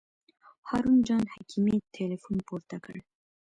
هارون 0.67 0.97
جان 1.07 1.23
حکیمي 1.33 1.75
تیلفون 1.95 2.37
پورته 2.47 2.77
کړ. 2.85 2.95